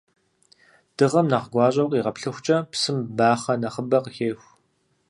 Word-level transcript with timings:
Дыгъэм 0.95 1.27
нэхъ 1.31 1.47
гуащӀэу 1.51 1.91
къигъэплъыхукӀэ, 1.91 2.57
псым 2.71 2.97
бахъэ 3.17 3.53
нэхъыбэ 3.61 3.97
къыхеху. 4.03 4.49